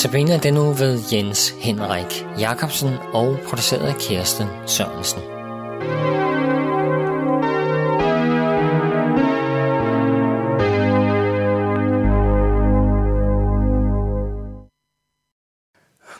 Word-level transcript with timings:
Sabina 0.00 0.38
den 0.38 0.54
nu 0.54 0.72
ved 0.72 1.00
Jens 1.12 1.54
Henrik 1.58 2.26
Jacobsen 2.38 2.88
og 3.12 3.38
produceret 3.48 3.86
af 3.86 3.94
Kirsten 3.94 4.48
Sørensen. 4.66 5.20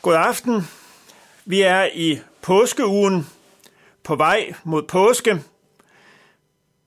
God 0.02 0.14
aften. 0.14 0.68
Vi 1.44 1.60
er 1.60 1.88
i 1.94 2.18
påskeugen 2.42 3.26
på 4.04 4.16
vej 4.16 4.54
mod 4.64 4.82
påske. 4.82 5.42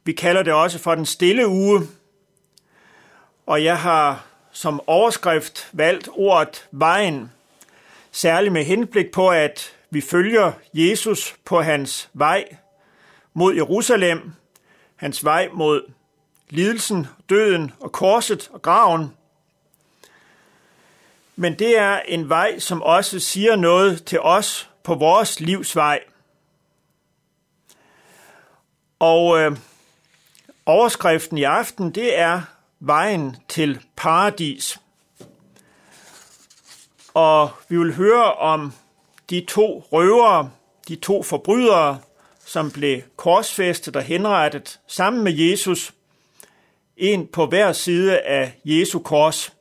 Vi 0.03 0.13
kalder 0.13 0.43
det 0.43 0.53
også 0.53 0.79
for 0.79 0.95
den 0.95 1.05
stille 1.05 1.47
uge. 1.47 1.81
Og 3.45 3.63
jeg 3.63 3.79
har 3.79 4.32
som 4.53 4.81
overskrift 4.87 5.69
valgt 5.71 6.09
ordet 6.11 6.67
vejen, 6.71 7.31
særligt 8.11 8.53
med 8.53 8.63
henblik 8.63 9.11
på, 9.11 9.29
at 9.29 9.75
vi 9.89 10.01
følger 10.01 10.51
Jesus 10.73 11.35
på 11.45 11.61
hans 11.61 12.09
vej 12.13 12.55
mod 13.33 13.55
Jerusalem, 13.55 14.31
hans 14.95 15.23
vej 15.23 15.49
mod 15.53 15.91
lidelsen, 16.49 17.07
døden 17.29 17.71
og 17.79 17.91
korset 17.91 18.49
og 18.53 18.61
graven. 18.61 19.13
Men 21.35 21.59
det 21.59 21.77
er 21.77 21.99
en 21.99 22.29
vej, 22.29 22.59
som 22.59 22.81
også 22.81 23.19
siger 23.19 23.55
noget 23.55 24.05
til 24.05 24.19
os 24.19 24.69
på 24.83 24.95
vores 24.95 25.39
livsvej. 25.39 26.03
Og 28.99 29.39
øh, 29.39 29.57
overskriften 30.65 31.37
i 31.37 31.43
aften, 31.43 31.91
det 31.91 32.19
er 32.19 32.41
vejen 32.85 33.35
til 33.49 33.79
paradis. 33.95 34.79
Og 37.13 37.49
vi 37.69 37.77
vil 37.77 37.95
høre 37.95 38.33
om 38.33 38.73
de 39.29 39.45
to 39.47 39.87
røvere, 39.91 40.51
de 40.87 40.95
to 40.95 41.23
forbrydere, 41.23 41.99
som 42.45 42.71
blev 42.71 43.01
korsfæstet 43.15 43.95
og 43.95 44.03
henrettet 44.03 44.79
sammen 44.87 45.23
med 45.23 45.33
Jesus, 45.33 45.93
en 46.97 47.27
på 47.27 47.45
hver 47.45 47.71
side 47.71 48.19
af 48.19 48.59
Jesu 48.65 48.99
kors. 48.99 49.53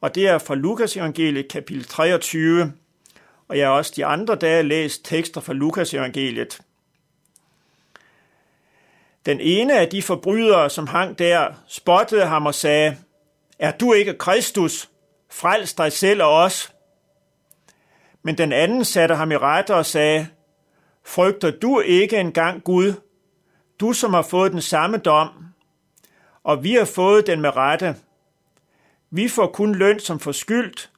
Og 0.00 0.14
det 0.14 0.28
er 0.28 0.38
fra 0.38 0.54
Lukas 0.54 0.96
evangeliet 0.96 1.48
kapitel 1.48 1.84
23, 1.84 2.72
og 3.48 3.58
jeg 3.58 3.68
har 3.68 3.74
også 3.74 3.92
de 3.96 4.06
andre 4.06 4.34
dage 4.34 4.62
læst 4.62 5.04
tekster 5.04 5.40
fra 5.40 5.52
Lukas 5.52 5.94
evangeliet. 5.94 6.60
Den 9.28 9.40
ene 9.40 9.78
af 9.80 9.88
de 9.88 10.02
forbrydere, 10.02 10.70
som 10.70 10.86
hang 10.86 11.18
der, 11.18 11.52
spottede 11.66 12.26
ham 12.26 12.46
og 12.46 12.54
sagde, 12.54 12.96
Er 13.58 13.70
du 13.70 13.92
ikke 13.92 14.14
Kristus? 14.14 14.90
Frels 15.30 15.74
dig 15.74 15.92
selv 15.92 16.22
og 16.22 16.34
os. 16.34 16.72
Men 18.22 18.38
den 18.38 18.52
anden 18.52 18.84
satte 18.84 19.14
ham 19.14 19.32
i 19.32 19.36
rette 19.36 19.74
og 19.74 19.86
sagde, 19.86 20.28
Frygter 21.04 21.50
du 21.50 21.80
ikke 21.80 22.16
engang 22.16 22.64
Gud, 22.64 22.92
du 23.80 23.92
som 23.92 24.14
har 24.14 24.22
fået 24.22 24.52
den 24.52 24.62
samme 24.62 24.96
dom, 24.96 25.28
og 26.44 26.64
vi 26.64 26.74
har 26.74 26.84
fået 26.84 27.26
den 27.26 27.40
med 27.40 27.56
rette. 27.56 27.96
Vi 29.10 29.28
får 29.28 29.46
kun 29.46 29.74
løn 29.74 30.00
som 30.00 30.20
forskyldt, 30.20 30.90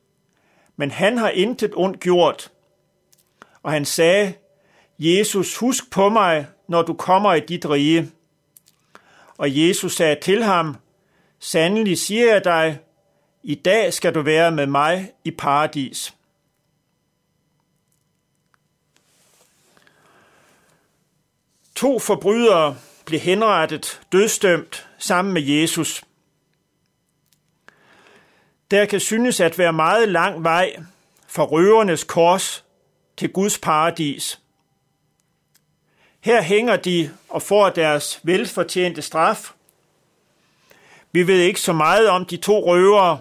men 0.77 0.91
han 0.91 1.19
har 1.19 1.31
intet 1.31 1.73
ondt 1.75 2.01
gjort. 2.01 2.53
Og 3.62 3.73
han 3.73 3.84
sagde, 3.84 4.34
Jesus, 4.98 5.56
husk 5.56 5.91
på 5.91 6.08
mig, 6.08 6.47
når 6.69 6.83
du 6.83 6.95
kommer 6.95 7.34
i 7.34 7.41
dit 7.41 7.70
rige. 7.70 8.12
Og 9.41 9.48
Jesus 9.56 9.94
sagde 9.96 10.20
til 10.22 10.42
ham, 10.44 10.77
Sandelig 11.38 11.98
siger 11.98 12.33
jeg 12.33 12.45
dig, 12.45 12.80
i 13.42 13.55
dag 13.55 13.92
skal 13.92 14.14
du 14.14 14.23
være 14.23 14.52
med 14.52 14.67
mig 14.67 15.12
i 15.24 15.30
paradis. 15.30 16.14
To 21.74 21.98
forbrydere 21.98 22.77
blev 23.06 23.20
henrettet 23.20 24.01
dødstømt 24.12 24.89
sammen 24.98 25.34
med 25.34 25.42
Jesus. 25.42 26.05
Der 28.70 28.84
kan 28.84 29.01
synes 29.01 29.40
at 29.40 29.58
være 29.58 29.72
meget 29.72 30.08
lang 30.08 30.45
vej 30.45 30.77
fra 31.27 31.45
røvernes 31.45 32.05
kors 32.05 32.64
til 33.17 33.33
Guds 33.33 33.58
paradis. 33.58 34.39
Her 36.20 36.42
hænger 36.42 36.77
de 36.77 37.11
og 37.29 37.42
får 37.42 37.69
deres 37.69 38.20
velfortjente 38.23 39.03
straf. 39.03 39.53
Vi 41.13 41.27
ved 41.27 41.41
ikke 41.41 41.61
så 41.61 41.73
meget 41.73 42.08
om 42.08 42.25
de 42.25 42.36
to 42.36 42.67
røvere. 42.67 43.20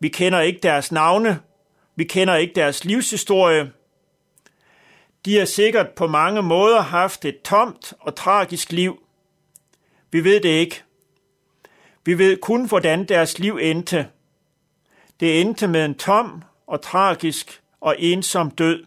Vi 0.00 0.08
kender 0.08 0.40
ikke 0.40 0.60
deres 0.62 0.92
navne. 0.92 1.40
Vi 1.96 2.04
kender 2.04 2.36
ikke 2.36 2.54
deres 2.54 2.84
livshistorie. 2.84 3.72
De 5.24 5.36
har 5.38 5.44
sikkert 5.44 5.90
på 5.90 6.06
mange 6.06 6.42
måder 6.42 6.80
haft 6.80 7.24
et 7.24 7.42
tomt 7.42 7.92
og 8.00 8.14
tragisk 8.14 8.72
liv. 8.72 9.02
Vi 10.10 10.24
ved 10.24 10.40
det 10.40 10.48
ikke. 10.48 10.82
Vi 12.04 12.18
ved 12.18 12.36
kun, 12.36 12.68
hvordan 12.68 13.04
deres 13.04 13.38
liv 13.38 13.58
endte. 13.62 14.08
Det 15.20 15.40
endte 15.40 15.68
med 15.68 15.84
en 15.84 15.94
tom 15.94 16.42
og 16.66 16.82
tragisk 16.82 17.62
og 17.80 17.96
ensom 17.98 18.50
død. 18.50 18.84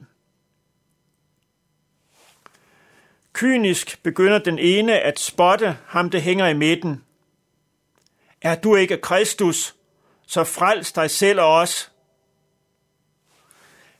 Kynisk 3.39 4.03
begynder 4.03 4.39
den 4.39 4.59
ene 4.59 4.99
at 4.99 5.19
spotte 5.19 5.77
ham, 5.85 6.09
der 6.09 6.19
hænger 6.19 6.47
i 6.47 6.53
midten. 6.53 7.03
Er 8.41 8.55
du 8.55 8.75
ikke 8.75 8.97
Kristus, 8.97 9.75
så 10.27 10.43
frels 10.43 10.91
dig 10.91 11.11
selv 11.11 11.41
og 11.41 11.55
os. 11.55 11.91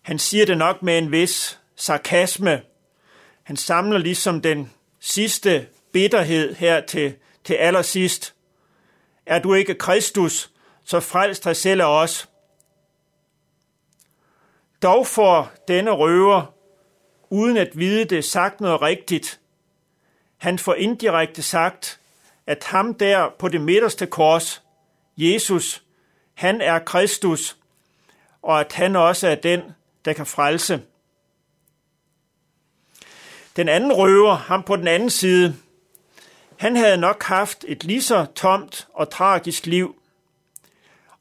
Han 0.02 0.20
siger 0.20 0.46
det 0.46 0.58
nok 0.58 0.82
med 0.84 0.98
en 0.98 1.12
vis 1.12 1.60
sarkasme. 1.76 2.62
Han 3.44 3.58
samler 3.58 3.98
ligesom 3.98 4.42
den 4.42 4.74
sidste 5.00 5.68
bitterhed 5.92 6.56
her 6.56 6.86
til, 6.86 7.16
til 7.44 7.54
allersidst. 7.54 8.36
Er 9.26 9.40
du 9.40 9.54
ikke 9.54 9.76
Kristus, 9.76 10.52
så 10.84 11.00
frels 11.00 11.40
dig 11.40 11.56
selv 11.56 11.84
og 11.84 11.98
os. 11.98 12.30
Dog 14.82 15.08
får 15.08 15.52
denne 15.68 15.92
røver 15.92 16.59
uden 17.30 17.58
at 17.58 17.78
vide 17.80 18.06
det, 18.06 18.26
sagt 18.26 18.62
noget 18.62 18.82
rigtigt. 18.82 19.40
Han 20.38 20.60
får 20.60 20.74
indirekte 20.74 21.42
sagt, 21.42 22.00
at 22.48 22.64
ham 22.64 22.94
der 22.94 23.30
på 23.40 23.48
det 23.48 23.62
midterste 23.62 24.06
kors, 24.06 24.64
Jesus, 25.18 25.84
han 26.34 26.62
er 26.62 26.80
Kristus, 26.80 27.58
og 28.42 28.60
at 28.60 28.74
han 28.74 28.96
også 28.96 29.28
er 29.28 29.36
den, 29.36 29.62
der 30.06 30.14
kan 30.14 30.26
frelse. 30.26 30.82
Den 33.56 33.70
anden 33.70 33.94
røver, 33.94 34.36
ham 34.36 34.64
på 34.64 34.76
den 34.76 34.88
anden 34.88 35.10
side, 35.10 35.56
han 36.58 36.76
havde 36.76 36.98
nok 36.98 37.24
haft 37.24 37.66
et 37.68 37.84
lige 37.84 38.02
så 38.02 38.26
tomt 38.36 38.88
og 38.94 39.10
tragisk 39.10 39.66
liv, 39.66 39.96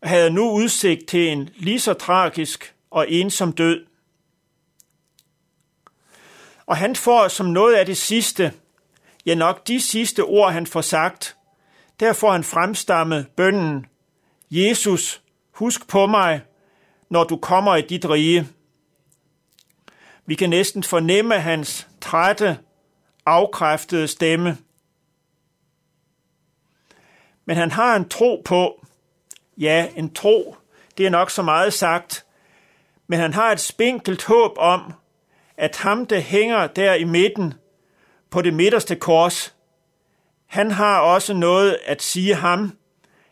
og 0.00 0.08
havde 0.08 0.30
nu 0.30 0.50
udsigt 0.50 1.08
til 1.08 1.28
en 1.28 1.50
lige 1.56 1.80
så 1.80 1.94
tragisk 1.94 2.74
og 2.90 3.10
ensom 3.10 3.52
død. 3.52 3.87
Og 6.68 6.76
han 6.76 6.96
får 6.96 7.28
som 7.28 7.46
noget 7.46 7.74
af 7.74 7.86
det 7.86 7.96
sidste, 7.96 8.52
ja 9.26 9.34
nok 9.34 9.66
de 9.66 9.80
sidste 9.80 10.24
ord, 10.24 10.52
han 10.52 10.66
får 10.66 10.80
sagt, 10.80 11.36
der 12.00 12.12
får 12.12 12.32
han 12.32 12.44
fremstammet 12.44 13.28
bønnen, 13.36 13.86
Jesus, 14.50 15.22
husk 15.52 15.88
på 15.88 16.06
mig, 16.06 16.40
når 17.10 17.24
du 17.24 17.36
kommer 17.36 17.76
i 17.76 17.82
dit 17.82 18.10
rige. 18.10 18.48
Vi 20.26 20.34
kan 20.34 20.50
næsten 20.50 20.82
fornemme 20.82 21.38
hans 21.38 21.88
trætte, 22.00 22.58
afkræftede 23.26 24.08
stemme. 24.08 24.58
Men 27.44 27.56
han 27.56 27.70
har 27.70 27.96
en 27.96 28.08
tro 28.08 28.42
på, 28.44 28.86
ja, 29.56 29.88
en 29.96 30.14
tro, 30.14 30.56
det 30.98 31.06
er 31.06 31.10
nok 31.10 31.30
så 31.30 31.42
meget 31.42 31.72
sagt, 31.72 32.26
men 33.06 33.18
han 33.18 33.34
har 33.34 33.52
et 33.52 33.60
spinkelt 33.60 34.24
håb 34.24 34.52
om, 34.56 34.92
at 35.58 35.76
ham, 35.76 36.06
der 36.06 36.20
hænger 36.20 36.66
der 36.66 36.94
i 36.94 37.04
midten 37.04 37.54
på 38.30 38.42
det 38.42 38.54
midterste 38.54 38.96
kors, 38.96 39.54
han 40.46 40.70
har 40.70 41.00
også 41.00 41.34
noget 41.34 41.78
at 41.84 42.02
sige 42.02 42.34
ham, 42.34 42.78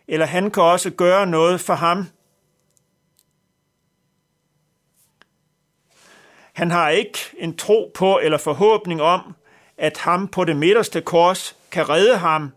eller 0.08 0.26
han 0.26 0.50
kan 0.50 0.62
også 0.62 0.90
gøre 0.90 1.26
noget 1.26 1.61
for 1.61 1.75
ham. 1.75 2.06
Han 6.52 6.70
har 6.70 6.88
ikke 6.88 7.19
en 7.38 7.56
tro 7.56 7.90
på 7.94 8.19
eller 8.19 8.38
forhåbning 8.38 9.02
om, 9.02 9.34
at 9.79 9.99
ham 9.99 10.29
på 10.29 10.44
det 10.44 10.56
midterste 10.56 11.00
kors 11.00 11.56
kan 11.70 11.88
redde 11.88 12.17
ham, 12.17 12.52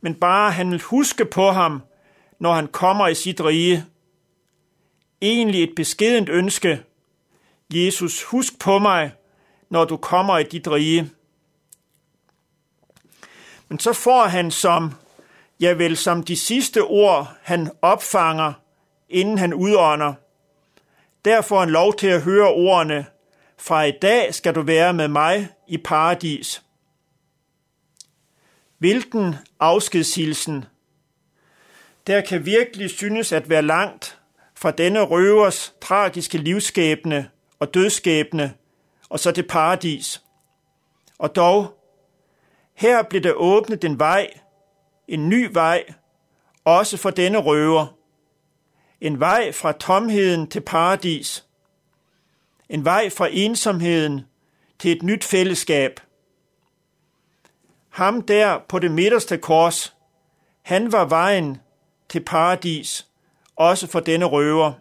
men 0.00 0.14
bare 0.14 0.50
han 0.50 0.70
vil 0.70 0.82
huske 0.82 1.24
på 1.24 1.50
ham, 1.50 1.82
når 2.38 2.52
han 2.52 2.66
kommer 2.66 3.08
i 3.08 3.14
sit 3.14 3.40
rige. 3.40 3.84
Egentlig 5.22 5.62
et 5.62 5.72
beskedent 5.76 6.28
ønske, 6.28 6.82
Jesus, 7.74 8.22
husk 8.22 8.58
på 8.58 8.78
mig, 8.78 9.12
når 9.70 9.84
du 9.84 9.96
kommer 9.96 10.38
i 10.38 10.42
dit 10.42 10.68
rige. 10.68 11.10
Men 13.68 13.78
så 13.78 13.92
får 13.92 14.24
han 14.24 14.50
som, 14.50 14.92
ja 15.60 15.72
vel 15.72 15.96
som 15.96 16.22
de 16.22 16.36
sidste 16.36 16.82
ord, 16.82 17.36
han 17.42 17.70
opfanger, 17.82 18.52
inden 19.08 19.38
han 19.38 19.54
udånder. 19.54 20.14
Der 21.24 21.40
får 21.40 21.60
han 21.60 21.70
lov 21.70 21.94
til 21.94 22.06
at 22.06 22.22
høre 22.22 22.48
ordene, 22.48 23.06
fra 23.58 23.82
i 23.82 23.92
dag 24.02 24.34
skal 24.34 24.54
du 24.54 24.62
være 24.62 24.92
med 24.92 25.08
mig 25.08 25.48
i 25.68 25.78
paradis. 25.78 26.62
Hvilken 28.78 29.34
afskedshilsen. 29.60 30.64
Der 32.06 32.20
kan 32.20 32.46
virkelig 32.46 32.90
synes 32.90 33.32
at 33.32 33.48
være 33.48 33.62
langt 33.62 34.18
fra 34.54 34.70
denne 34.70 35.00
røvers 35.00 35.74
tragiske 35.80 36.38
livsskæbne 36.38 37.30
og 37.58 37.74
dødskæbne, 37.74 38.54
og 39.08 39.20
så 39.20 39.30
det 39.32 39.46
paradis. 39.48 40.22
Og 41.18 41.36
dog, 41.36 41.78
her 42.74 43.02
blev 43.02 43.22
der 43.22 43.32
åbnet 43.32 43.84
en 43.84 43.98
vej, 43.98 44.30
en 45.08 45.28
ny 45.28 45.48
vej, 45.52 45.84
også 46.64 46.96
for 46.96 47.10
denne 47.10 47.38
røver. 47.38 47.86
En 49.00 49.20
vej 49.20 49.52
fra 49.52 49.72
tomheden 49.72 50.46
til 50.46 50.60
paradis. 50.60 51.46
En 52.68 52.84
vej 52.84 53.10
fra 53.10 53.28
ensomheden 53.30 54.26
til 54.78 54.92
et 54.92 55.02
nyt 55.02 55.24
fællesskab. 55.24 56.00
Ham 57.88 58.22
der 58.22 58.58
på 58.68 58.78
det 58.78 58.90
midterste 58.90 59.38
kors, 59.38 59.96
han 60.62 60.92
var 60.92 61.04
vejen 61.04 61.60
til 62.08 62.24
paradis, 62.24 63.06
også 63.56 63.86
for 63.86 64.00
denne 64.00 64.24
røver. 64.24 64.72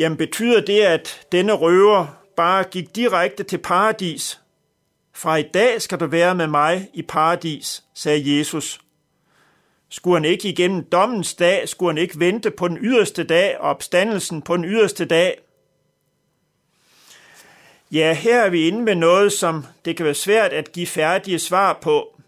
Jamen 0.00 0.18
betyder 0.18 0.60
det, 0.60 0.80
at 0.80 1.26
denne 1.32 1.52
røver 1.52 2.06
bare 2.36 2.64
gik 2.64 2.96
direkte 2.96 3.42
til 3.42 3.58
paradis? 3.58 4.40
Fra 5.12 5.36
i 5.36 5.42
dag 5.42 5.82
skal 5.82 6.00
du 6.00 6.06
være 6.06 6.34
med 6.34 6.46
mig 6.46 6.88
i 6.94 7.02
paradis, 7.02 7.84
sagde 7.94 8.38
Jesus. 8.38 8.80
Skulle 9.88 10.16
han 10.16 10.24
ikke 10.24 10.48
igennem 10.48 10.84
dommens 10.84 11.34
dag, 11.34 11.68
skulle 11.68 11.92
han 11.92 12.02
ikke 12.02 12.20
vente 12.20 12.50
på 12.50 12.68
den 12.68 12.78
yderste 12.80 13.24
dag 13.24 13.58
og 13.58 13.70
opstandelsen 13.70 14.42
på 14.42 14.56
den 14.56 14.64
yderste 14.64 15.04
dag? 15.04 15.40
Ja, 17.92 18.12
her 18.12 18.40
er 18.40 18.50
vi 18.50 18.68
inde 18.68 18.82
med 18.82 18.94
noget, 18.94 19.32
som 19.32 19.66
det 19.84 19.96
kan 19.96 20.04
være 20.04 20.14
svært 20.14 20.52
at 20.52 20.72
give 20.72 20.86
færdige 20.86 21.38
svar 21.38 21.78
på. 21.82 22.20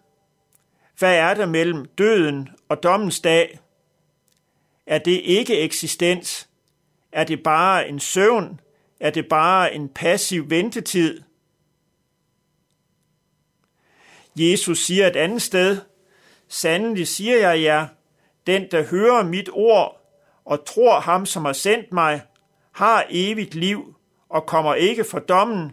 Hvad 0.98 1.14
er 1.14 1.34
der 1.34 1.46
mellem 1.46 1.84
døden 1.84 2.48
og 2.69 2.82
dommens 2.82 3.20
dag? 3.20 3.58
Er 4.86 4.98
det 4.98 5.20
ikke 5.24 5.58
eksistens? 5.58 6.48
Er 7.12 7.25
det 7.25 7.43
bare 7.43 7.88
en 7.88 8.00
søvn? 8.00 8.61
Er 9.00 9.11
det 9.11 9.29
bare 9.29 9.75
en 9.75 9.88
passiv 9.88 10.50
ventetid? 10.50 11.23
Jesus 14.37 14.79
siger 14.79 15.06
et 15.06 15.17
andet 15.17 15.43
sted, 15.43 15.81
Sandelig 16.49 17.09
siger 17.09 17.37
jeg 17.37 17.62
jer, 17.62 17.87
den 18.47 18.70
der 18.70 18.82
hører 18.82 19.25
mit 19.25 19.49
ord 19.53 20.03
og 20.44 20.64
tror 20.64 21.00
ham, 21.00 21.26
som 21.26 21.44
har 21.44 21.53
sendt 21.53 21.93
mig, 21.93 22.23
har 22.73 23.06
evigt 23.11 23.55
liv 23.55 23.94
og 24.29 24.47
kommer 24.47 24.75
ikke 24.75 25.05
for 25.05 25.19
dommen, 25.19 25.73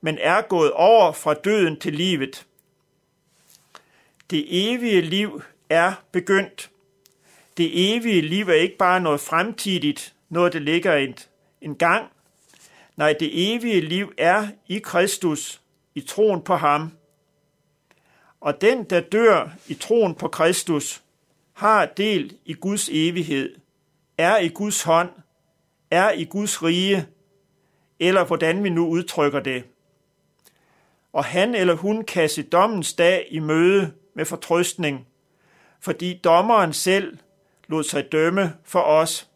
men 0.00 0.18
er 0.20 0.42
gået 0.42 0.72
over 0.72 1.12
fra 1.12 1.34
døden 1.34 1.80
til 1.80 1.92
livet. 1.92 2.46
Det 4.30 4.46
evige 4.48 5.00
liv 5.00 5.42
er 5.70 5.92
begyndt. 6.12 6.70
Det 7.56 7.96
evige 7.96 8.20
liv 8.20 8.48
er 8.48 8.54
ikke 8.54 8.76
bare 8.78 9.00
noget 9.00 9.20
fremtidigt, 9.20 10.14
noget 10.28 10.52
der 10.52 10.58
ligger 10.58 10.94
en, 10.94 11.14
en 11.60 11.76
gang. 11.76 12.06
Nej, 12.96 13.14
det 13.20 13.54
evige 13.54 13.80
liv 13.80 14.12
er 14.18 14.48
i 14.66 14.78
Kristus, 14.78 15.60
i 15.94 16.00
troen 16.00 16.42
på 16.42 16.54
ham. 16.54 16.92
Og 18.40 18.60
den, 18.60 18.84
der 18.84 19.00
dør 19.00 19.48
i 19.68 19.74
troen 19.74 20.14
på 20.14 20.28
Kristus, 20.28 21.02
har 21.52 21.86
del 21.86 22.36
i 22.44 22.54
Guds 22.54 22.88
evighed, 22.92 23.54
er 24.18 24.38
i 24.38 24.48
Guds 24.48 24.82
hånd, 24.82 25.10
er 25.90 26.10
i 26.10 26.24
Guds 26.24 26.62
rige, 26.62 27.06
eller 28.00 28.24
hvordan 28.24 28.64
vi 28.64 28.68
nu 28.68 28.86
udtrykker 28.86 29.40
det. 29.40 29.64
Og 31.12 31.24
han 31.24 31.54
eller 31.54 31.74
hun 31.74 32.04
kan 32.04 32.28
se 32.28 32.42
dommens 32.42 32.94
dag 32.94 33.26
i 33.30 33.38
møde 33.38 33.92
med 34.14 34.24
fortrøstning, 34.24 35.06
fordi 35.80 36.20
dommeren 36.24 36.72
selv 36.72 37.18
lod 37.68 37.84
sig 37.84 38.12
dømme 38.12 38.54
for 38.64 38.80
os. 38.80 39.28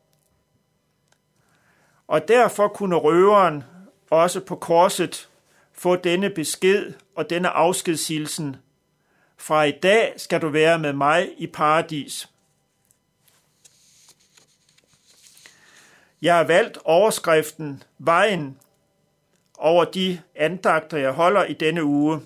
Og 2.13 2.29
derfor 2.29 2.69
kunne 2.69 2.97
røveren 2.97 3.65
også 4.11 4.41
på 4.41 4.57
korset 4.57 5.29
få 5.73 5.97
denne 5.97 6.31
besked 6.31 6.93
og 7.17 7.31
denne 7.31 7.49
afskedshilsen 7.49 8.57
fra 9.37 9.63
i 9.63 9.71
dag 9.71 10.15
skal 10.17 10.41
du 10.41 10.49
være 10.49 10.79
med 10.79 10.93
mig 10.93 11.31
i 11.39 11.47
paradis. 11.47 12.29
Jeg 16.23 16.37
har 16.37 16.45
valgt 16.45 16.79
overskriften 16.85 17.83
Vejen 17.99 18.59
over 19.59 19.85
de 19.85 20.21
andagter, 20.35 20.99
jeg 20.99 21.13
holder 21.13 21.45
i 21.45 21.53
denne 21.53 21.85
uge. 21.85 22.21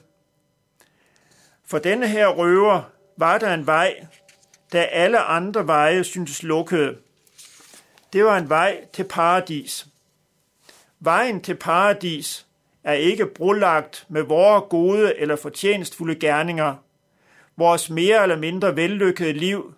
For 1.65 1.79
denne 1.79 2.09
her 2.09 2.29
røver 2.29 2.83
var 3.17 3.39
der 3.39 3.55
en 3.55 3.67
vej, 3.67 4.07
da 4.73 4.83
alle 4.83 5.19
andre 5.19 5.67
veje 5.67 6.05
syntes 6.05 6.43
lukkede. 6.43 7.06
Det 8.17 8.25
var 8.25 8.37
en 8.39 8.49
vej 8.49 8.87
til 8.93 9.05
paradis. 9.05 9.87
Vejen 11.01 11.43
til 11.43 11.55
paradis 11.55 12.47
er 12.85 12.93
ikke 12.93 13.27
brolagt 13.27 14.07
med 14.09 14.23
vores 14.23 14.65
gode 14.71 15.19
eller 15.19 15.37
fortjenstfulde 15.37 16.15
gerninger, 16.15 16.75
vores 17.57 17.91
mere 17.91 18.23
eller 18.23 18.37
mindre 18.37 18.77
vellykkede 18.77 19.33
liv. 19.33 19.75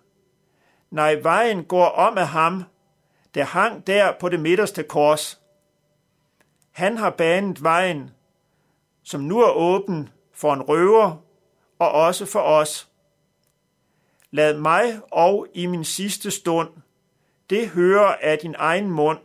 Nej, 0.91 1.15
vejen 1.21 1.63
går 1.63 1.85
om 1.85 2.17
af 2.17 2.27
ham, 2.27 2.63
der 3.35 3.43
hang 3.43 3.87
der 3.87 4.13
på 4.19 4.29
det 4.29 4.39
midterste 4.39 4.83
kors. 4.83 5.41
Han 6.71 6.97
har 6.97 7.09
banet 7.09 7.63
vejen, 7.63 8.11
som 9.03 9.21
nu 9.21 9.39
er 9.39 9.51
åben 9.51 10.09
for 10.33 10.53
en 10.53 10.61
røver 10.61 11.17
og 11.79 11.91
også 11.91 12.25
for 12.25 12.39
os. 12.39 12.89
Lad 14.31 14.57
mig 14.57 14.99
og 15.11 15.47
i 15.53 15.65
min 15.65 15.85
sidste 15.85 16.31
stund 16.31 16.69
det 17.49 17.69
høre 17.69 18.23
af 18.23 18.37
din 18.37 18.55
egen 18.57 18.91
mund. 18.91 19.19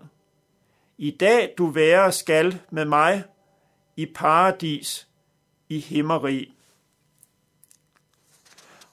I 0.98 1.10
dag 1.10 1.54
du 1.58 1.66
være 1.66 2.12
skal 2.12 2.60
med 2.70 2.84
mig 2.84 3.24
i 3.96 4.06
paradis 4.06 5.08
i 5.68 5.78
himmeri. 5.80 6.54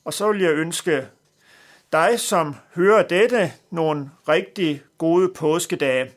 Og 0.04 0.14
så 0.14 0.32
vil 0.32 0.42
jeg 0.42 0.52
ønske 0.52 1.08
dig, 1.92 2.20
som 2.20 2.56
hører 2.76 3.08
dette, 3.08 3.52
nogle 3.70 4.10
rigtig 4.28 4.82
gode 4.98 5.34
påskedage. 5.34 6.12